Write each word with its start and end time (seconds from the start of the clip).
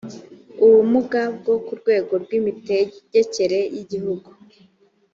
ubumuga 0.65 1.21
ku 1.65 1.71
rwego 1.79 2.13
rw 2.23 2.29
imitegekere 2.39 3.59
y 3.75 3.77
igihugu 3.83 4.29